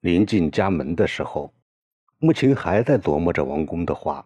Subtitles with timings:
[0.00, 1.52] 临近家门的时候，
[2.18, 4.24] 母亲还在琢磨着王公的话，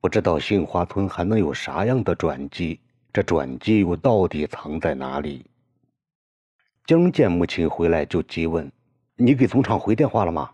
[0.00, 2.78] 不知道杏花村还能有啥样的转机，
[3.12, 5.44] 这转机又到底藏在哪里？
[6.86, 8.70] 江见母亲回来，就急问
[9.18, 10.50] ：“你给总厂回电话了吗？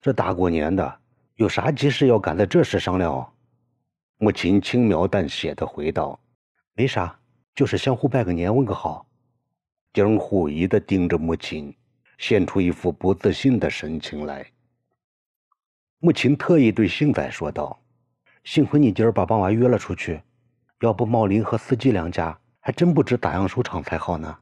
[0.00, 1.00] 这大过年的，
[1.34, 3.32] 有啥急事要赶在这时商量？”
[4.18, 6.18] 母亲轻描淡写的回道
[6.74, 7.18] ：“没啥，
[7.52, 9.04] 就是相互拜个年，问个好。”
[9.92, 11.74] 江狐疑的盯着母亲。
[12.26, 14.46] 现出一副不自信的神情来。
[15.98, 17.78] 穆琴特意对幸仔说道
[18.44, 20.22] ：“幸亏你今儿把帮娃约了出去，
[20.80, 24.38] 要不茂林和司机两家还真不知咋样收场才好呢。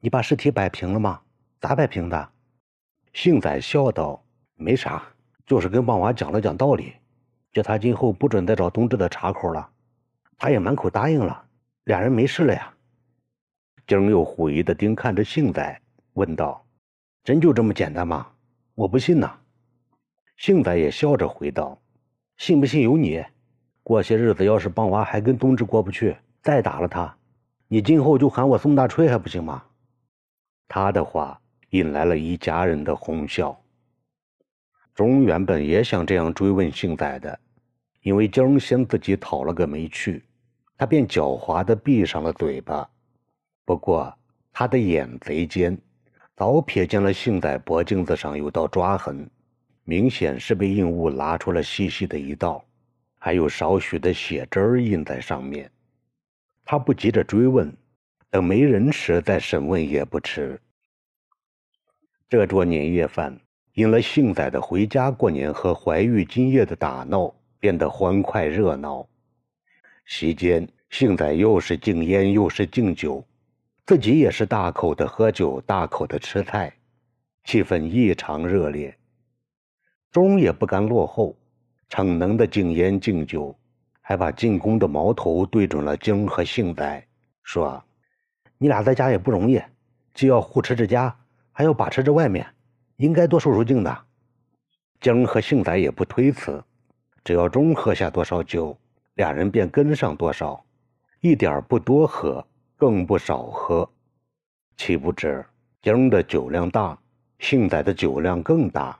[0.00, 1.20] 你把尸体摆平了吗？
[1.60, 2.30] 咋摆平的？”
[3.14, 4.24] 幸仔笑道
[4.58, 5.00] ：“没啥，
[5.46, 6.94] 就是跟帮娃讲了讲道理，
[7.52, 9.70] 叫他今后不准再找冬至的茬口了。
[10.36, 11.44] 他也满口答应了，
[11.84, 12.74] 俩人没事了呀。”
[13.86, 15.80] 景又狐疑的盯看着幸仔，
[16.14, 16.63] 问道。
[17.24, 18.28] 真就这么简单吗？
[18.74, 19.40] 我不信呐。
[20.36, 21.80] 幸仔也笑着回道
[22.36, 23.24] ：“信不信由你。
[23.82, 27.16] 过些日子要是棒娃还跟冬至过不去，再打了他，
[27.68, 29.64] 你今后就喊我宋大锤还不行吗？”
[30.68, 33.58] 他的话引来了一家人的哄笑。
[34.94, 37.38] 钟原本也想这样追问幸仔的，
[38.02, 40.22] 因为江先自己讨了个没趣，
[40.76, 42.90] 他便狡猾的闭上了嘴巴。
[43.64, 44.14] 不过
[44.52, 45.78] 他的眼贼尖。
[46.36, 49.30] 早瞥见了幸仔脖颈子上有道抓痕，
[49.84, 52.64] 明显是被硬物拉出了细细的一道，
[53.18, 55.70] 还有少许的血汁儿印在上面。
[56.64, 57.72] 他不急着追问，
[58.30, 60.60] 等没人时再审问也不迟。
[62.28, 63.38] 这桌年夜饭
[63.74, 69.06] 因了幸仔的回家过年和怀玉今夜的打闹，变得欢快热闹。
[70.06, 73.24] 席间，幸仔又是敬烟又是敬酒。
[73.86, 76.72] 自己也是大口的喝酒，大口的吃菜，
[77.44, 78.96] 气氛异常热烈。
[80.10, 81.36] 钟也不甘落后，
[81.90, 83.54] 逞能的敬烟敬酒，
[84.00, 87.06] 还把进宫的矛头对准了晶和幸仔，
[87.42, 87.84] 说
[88.56, 89.60] ：“你俩在家也不容易，
[90.14, 91.14] 既要护持着家，
[91.52, 92.46] 还要把持着外面，
[92.96, 94.04] 应该多受受敬的。”
[94.98, 96.64] 晶和幸仔也不推辞，
[97.22, 98.78] 只要钟喝下多少酒，
[99.12, 100.64] 俩人便跟上多少，
[101.20, 102.46] 一点不多喝。
[102.76, 103.88] 更不少喝，
[104.76, 105.44] 岂不知
[105.80, 106.98] 晶的酒量大，
[107.38, 108.98] 幸仔的酒量更大，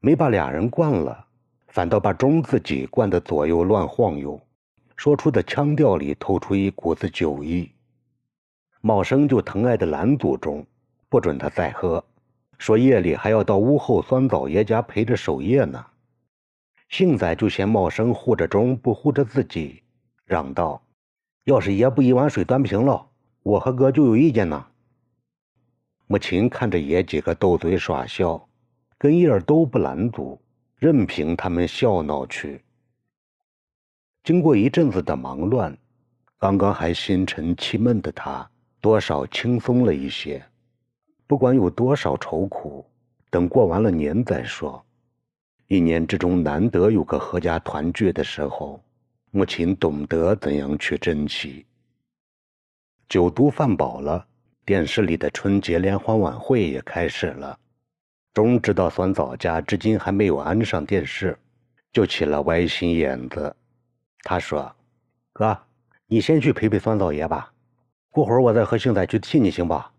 [0.00, 1.26] 没把俩人灌了，
[1.68, 4.40] 反倒把钟自己灌得左右乱晃悠，
[4.96, 7.70] 说出的腔调里透出一股子酒意。
[8.80, 10.66] 茂生就疼爱的拦阻钟，
[11.08, 12.04] 不准他再喝，
[12.58, 15.84] 说夜里还要到屋后酸枣爷家陪着守夜呢。
[16.88, 19.82] 幸仔就嫌茂生护着钟不护着自己，
[20.24, 20.82] 嚷道。
[21.46, 23.06] 要是爷不一碗水端平了，
[23.44, 24.66] 我和哥就有意见呢。
[26.08, 28.48] 母亲看着爷几个斗嘴耍笑，
[28.98, 30.40] 跟叶儿都不拦阻，
[30.76, 32.62] 任凭他们笑闹去。
[34.24, 35.78] 经过一阵子的忙乱，
[36.36, 40.44] 刚刚还心沉气闷的他，多少轻松了一些。
[41.28, 42.84] 不管有多少愁苦，
[43.30, 44.84] 等过完了年再说。
[45.68, 48.82] 一年之中难得有个合家团聚的时候。
[49.36, 51.66] 母亲懂得怎样去珍惜。
[53.06, 54.26] 酒都饭饱了，
[54.64, 57.58] 电视里的春节联欢晚会也开始了。
[58.32, 61.38] 钟知道酸枣家至今还没有安上电视，
[61.92, 63.54] 就起了歪心眼子。
[64.22, 64.74] 他说
[65.34, 65.54] ：“哥，
[66.06, 67.52] 你先去陪陪酸枣爷吧，
[68.10, 69.92] 过会儿我再和星仔去替你，行吧？”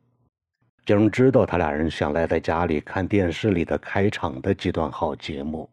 [0.84, 5.70] 晶知道他俩人想赖在家里看电视里的开场的几段好节目。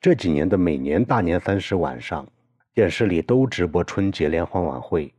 [0.00, 2.26] 这几年的每年大年三十晚上，
[2.72, 5.12] 电视里都直播春节联欢晚会，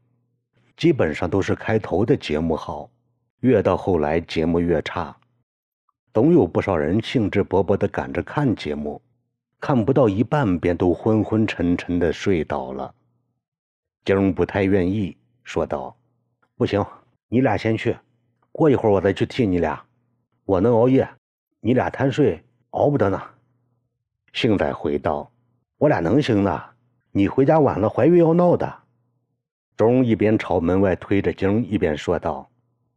[0.76, 2.90] 基本上都是开头的节目好，
[3.42, 5.16] 越到后来节目越差，
[6.16, 9.00] 总有不少人兴致勃勃地赶着看节目，
[9.60, 12.92] 看不到一半便都昏昏沉沉地睡倒了。
[14.04, 15.96] 晶不太愿意，说道
[16.58, 16.84] ：“不行，
[17.28, 17.96] 你俩先去，
[18.52, 19.80] 过一会儿我再去替你俩。
[20.44, 21.08] 我能熬夜，
[21.60, 23.22] 你俩贪睡熬不得呢。”
[24.34, 25.32] 幸仔回道
[25.78, 26.64] ：“我俩能行呢？
[27.12, 28.80] 你回家晚了，怀孕要闹的。”
[29.76, 32.50] 钟一边朝门外推着经，一边说道：“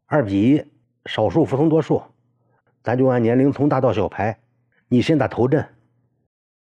[0.07, 0.65] 二比一，
[1.07, 2.03] 少数服从多数，
[2.83, 4.39] 咱就按年龄从大到小排，
[4.89, 5.67] 你先打头阵。”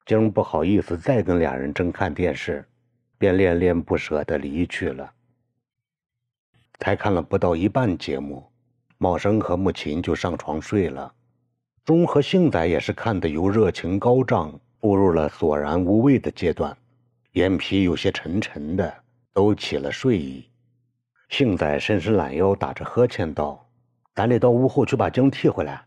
[0.07, 2.65] 经不好意思再跟俩人争看电视，
[3.19, 5.13] 便恋恋不舍地离去了。
[6.79, 8.51] 才看了不到一半节目，
[8.99, 11.13] 茂生和母亲就上床睡了。
[11.85, 16.75] 钟和幸仔也是看得由热情高涨步入了索然无味的阶段，
[17.33, 19.03] 眼皮有些沉沉的，
[19.35, 20.49] 都起了睡意。
[21.29, 23.69] 幸仔伸伸懒腰，打着呵欠道
[24.17, 25.85] ：“咱得到屋后去把经替回来，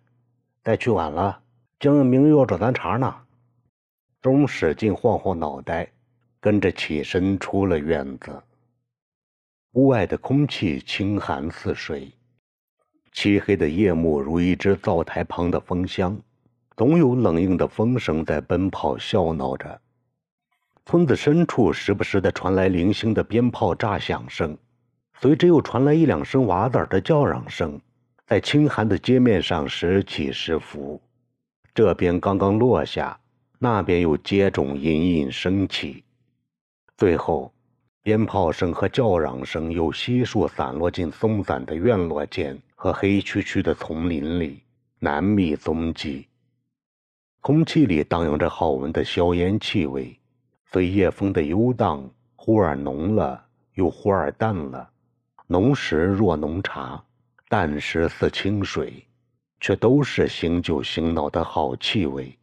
[0.63, 1.41] 再去晚了，
[1.79, 3.15] 江恩明又要找咱茬呢。
[4.21, 5.91] 钟使劲晃晃脑袋，
[6.39, 8.43] 跟着起身出了院子。
[9.71, 12.11] 屋外的空气清寒似水，
[13.19, 16.21] 漆黑的夜幕如一只灶台旁的风箱，
[16.75, 19.81] 总有冷硬的风声在奔跑笑闹着。
[20.85, 24.55] 村子深处时不时的传来零星的鞭炮炸响声，
[25.19, 27.81] 随之又传来一两声娃子的叫嚷声。
[28.27, 31.01] 在清寒的街面上时起时伏，
[31.73, 33.19] 这边刚刚落下，
[33.57, 36.03] 那边又接踵隐隐升起，
[36.95, 37.51] 最后，
[38.03, 44.61] 鞭炮声和叫嚷声又悉数散落进松散的院落间和黑黢黢的丛林里，
[44.99, 46.27] 难觅踪迹。
[47.41, 50.15] 空气里荡漾着好闻的硝烟气味，
[50.71, 53.43] 随夜风的游荡，忽而浓了，
[53.73, 54.87] 又忽而淡了，
[55.47, 57.03] 浓时若浓茶。
[57.49, 58.93] 淡时似清水，
[59.59, 62.37] 却都是醒酒醒脑的好气味。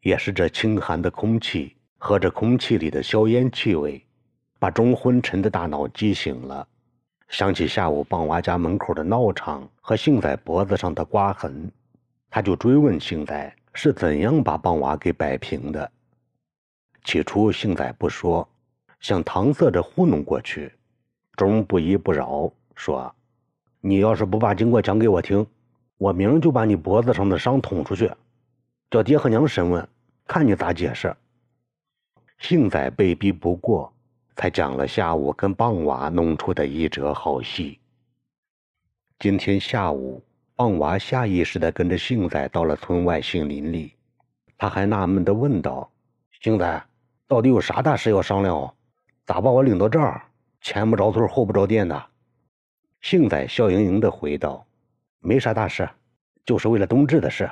[0.00, 4.02] 也是这清寒的空气和这空气里的硝烟气味，
[4.58, 6.66] 把中昏沉的大脑激醒了，
[7.28, 11.70] 想起下午棒娃家门口的闹场和杏仔脖子上的刮痕，
[12.30, 15.90] 他就追问杏仔是怎样把棒娃给摆平的。
[17.04, 18.48] 起初杏仔不说，
[19.00, 20.72] 想搪塞着糊弄过去，
[21.36, 23.12] 钟不依不饶，说。
[23.80, 25.46] 你要是不把经过讲给我听，
[25.98, 28.10] 我明儿就把你脖子上的伤捅出去，
[28.90, 29.86] 叫爹和娘审问，
[30.26, 31.14] 看你咋解释。
[32.38, 33.92] 幸仔被逼不过，
[34.36, 37.80] 才讲了下午跟棒娃弄出的一折好戏。
[39.18, 40.22] 今天下午，
[40.54, 43.94] 棒娃下意识地跟着幸仔到了村外杏林里，
[44.58, 45.90] 他还纳闷地问道
[46.42, 46.86] ：“幸仔，
[47.26, 48.74] 到底有啥大事要商量哦？
[49.24, 50.22] 咋把我领到这儿？
[50.60, 52.06] 前不着村后不着店的？”
[53.00, 54.66] 幸仔笑盈盈地回道
[55.20, 55.88] ：“没啥大事，
[56.44, 57.50] 就是为了冬至的事。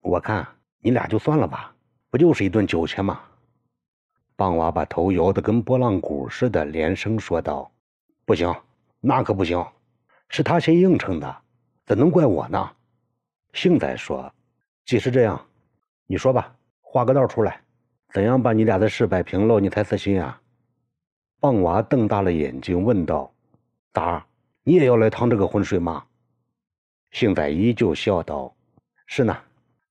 [0.00, 0.46] 我看
[0.80, 1.74] 你俩就算了吧，
[2.08, 3.20] 不就是一顿酒钱吗？”
[4.38, 7.68] 棒娃把头摇得跟拨浪鼓似的，连声说道
[8.24, 8.54] ：“不行，
[9.00, 9.66] 那可不行，
[10.28, 11.36] 是他先应承的，
[11.84, 12.70] 怎能怪我呢？”
[13.52, 14.32] 幸仔说
[14.86, 15.44] ：“既是这样，
[16.06, 17.60] 你说吧，画个道出来，
[18.10, 20.40] 怎样把你俩的事摆平了，你才死心啊？”
[21.40, 23.34] 棒娃瞪大了眼睛问道
[23.92, 24.24] ：“咋？”
[24.62, 26.04] 你也要来趟这个浑水吗？
[27.10, 28.54] 幸仔依旧笑道
[29.04, 29.36] ：“是呢，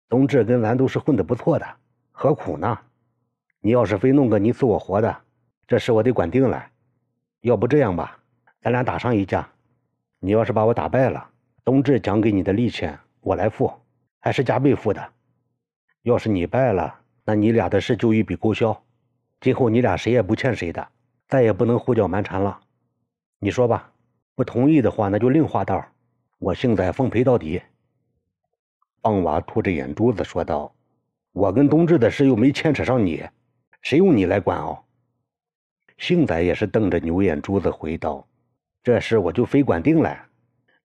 [0.07, 1.65] 冬至跟咱都是混得不错的，
[2.11, 2.79] 何苦呢？
[3.61, 5.17] 你要是非弄个你死我活的，
[5.67, 6.65] 这事我得管定了。
[7.41, 8.17] 要不这样吧，
[8.61, 9.49] 咱俩打上一架，
[10.19, 11.29] 你要是把我打败了，
[11.63, 13.71] 冬至奖给你的利钱我来付，
[14.19, 15.13] 还是加倍付的。
[16.03, 18.83] 要是你败了，那你俩的事就一笔勾销，
[19.41, 20.87] 今后你俩谁也不欠谁的，
[21.27, 22.59] 再也不能胡搅蛮缠了。
[23.39, 23.91] 你说吧。”
[24.37, 25.83] 不同意的话，那就另画道。
[26.37, 27.59] 我幸仔奉陪到底。
[29.01, 30.71] 棒娃吐着眼珠子说道
[31.33, 33.25] ：“我跟冬至的事又没牵扯上你，
[33.81, 34.83] 谁用你来管哦？”
[35.97, 38.27] 幸仔也是瞪着牛眼珠子回道
[38.83, 40.15] ：“这事我就非管定了。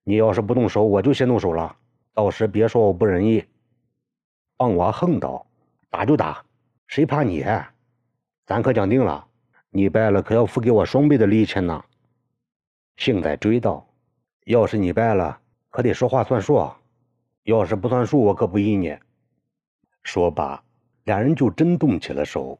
[0.05, 1.77] 你要是不动手，我就先动手了。
[2.15, 3.45] 到时别说我不仁义。”
[4.57, 5.47] 棒娃横道
[5.91, 6.45] ：“打就打，
[6.87, 7.45] 谁怕你？
[8.47, 9.27] 咱可讲定了，
[9.71, 11.85] 你败了可要付给我双倍的利钱呢。”
[12.97, 13.87] 幸仔追道
[14.47, 16.75] ：“要是你败了，可得说话算数；
[17.45, 18.97] 要是不算数，我可不依你。”
[20.05, 20.63] 说罢，
[21.05, 22.59] 俩人就真动起了手。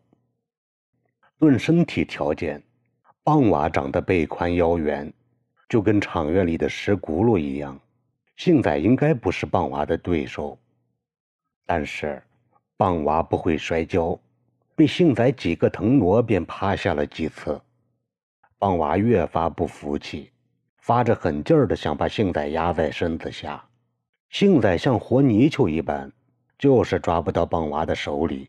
[1.43, 2.63] 论身体条件，
[3.25, 5.13] 棒娃长得背宽腰圆，
[5.69, 7.77] 就跟场院里的石轱辘一样。
[8.37, 10.57] 幸仔应该不是棒娃的对手。
[11.67, 12.23] 但是，
[12.77, 14.17] 棒娃不会摔跤，
[14.77, 17.61] 被幸仔几个腾挪便趴下了几次。
[18.57, 20.31] 棒娃越发不服气，
[20.79, 23.65] 发着狠劲儿的想把幸仔压在身子下。
[24.31, 26.13] 幸仔像活泥鳅一般，
[26.57, 28.49] 就是抓不到棒娃的手里。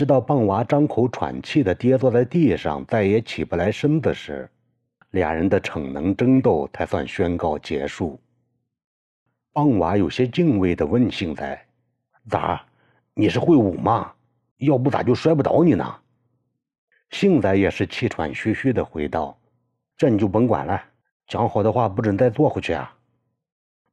[0.00, 4.48] 直到棒娃张口喘气的跌坐在地上，再也起不来身子时，
[5.10, 8.18] 俩人的逞能争斗才算宣告结束。
[9.52, 11.66] 棒娃有些敬畏的问幸仔
[12.30, 12.64] ：“咋？
[13.12, 14.10] 你是会武吗？
[14.56, 15.96] 要不咋就摔不倒你呢？”
[17.10, 19.38] 幸仔也是气喘吁吁的回道
[19.98, 20.82] ：“这你就甭管了，
[21.26, 22.96] 讲好的话不准再做回去啊。”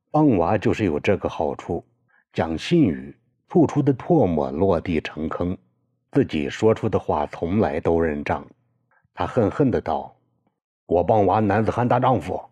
[0.10, 1.84] 棒娃就是有这个好处，
[2.32, 3.14] 讲信语，
[3.50, 5.58] 吐出的唾沫落地成坑，
[6.12, 8.46] 自己说出的话从来都认账。
[9.14, 10.16] 他恨恨的道
[10.86, 12.44] ：“我棒娃男子汉大丈夫，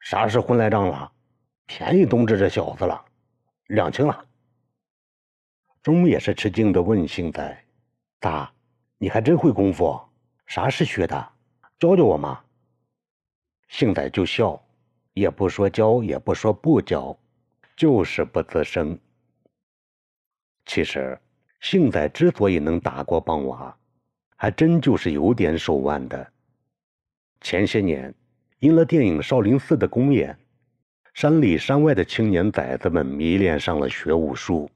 [0.00, 1.12] 啥时混来账了？
[1.66, 3.04] 便宜冬至这小子了，
[3.66, 4.24] 两清了。”
[5.82, 7.64] 钟也是吃惊的问幸仔
[8.20, 8.52] ：“咋？
[8.98, 10.00] 你还真会功夫？”
[10.46, 11.32] 啥是学的？
[11.78, 12.44] 教教我嘛！
[13.68, 14.62] 幸仔就笑，
[15.14, 17.16] 也不说教，也不说不教，
[17.74, 18.98] 就是不吱声。
[20.66, 21.18] 其实，
[21.62, 23.74] 幸仔之所以能打过棒娃，
[24.36, 26.26] 还真就是有点手腕的。
[27.40, 28.12] 前些年，
[28.58, 30.36] 因了电影《少林寺》的公演，
[31.14, 34.68] 山里山外的青年崽子们迷恋上了学武术。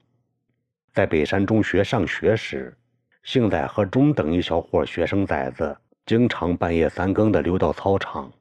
[0.93, 2.73] 在北山中学上学时，
[3.21, 8.31] 幸仔和中等一小伙学生崽子经常半夜三更的溜到操场，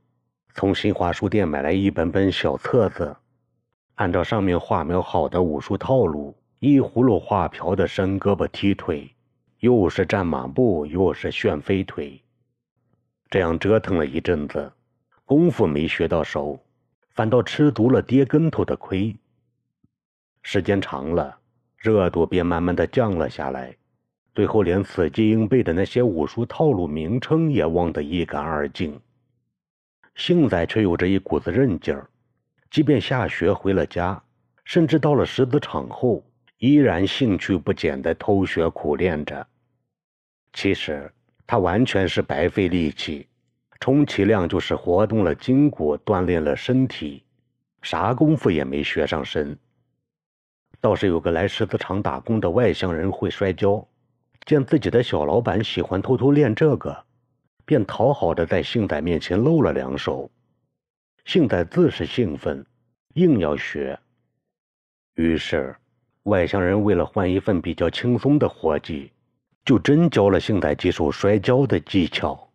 [0.55, 3.17] 从新华书店买来一本本小册子，
[3.97, 9.11] 按照上面画描好的武术套路，一葫芦画瓢的伸胳膊踢腿，
[9.61, 12.19] 又是站马步，又是旋飞腿。
[13.29, 14.73] 这样折腾了一阵子，
[15.27, 16.59] 功夫没学到手，
[17.11, 19.15] 反倒吃足了跌跟头的亏。
[20.41, 21.39] 时间长了，
[21.77, 23.77] 热度便慢慢的降了下来，
[24.35, 28.99] 最后连死记硬背的那些武术套路名称也忘得一干二净。
[30.15, 32.09] 幸仔却有着一股子韧劲儿，
[32.71, 34.23] 即便下学回了家，
[34.65, 36.25] 甚至到了十子场后，
[36.59, 39.47] 依然兴趣不减的偷学苦练着。
[40.53, 41.13] 其实。
[41.49, 43.29] 他完全是白费力气，
[43.79, 47.23] 充其量就是活动了筋骨，锻炼了身体，
[47.83, 49.57] 啥功夫也没学上身。
[50.81, 53.87] 倒是有个来狮子场打工的外乡人会摔跤，
[54.45, 57.05] 见自己的小老板喜欢偷偷练这个，
[57.65, 60.29] 便讨好的在幸仔面前露了两手。
[61.27, 62.67] 幸仔自是兴奋，
[63.15, 63.97] 硬要学。
[65.15, 65.77] 于是，
[66.27, 69.11] 外乡人为了换一份比较轻松的活计。
[69.65, 72.49] 就真教了幸仔几手摔跤的技巧，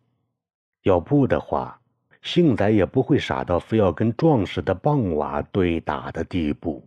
[0.84, 1.78] 要不的话，
[2.22, 6.82] 幸仔也不会傻到非要跟壮实的棒娃对打的地步。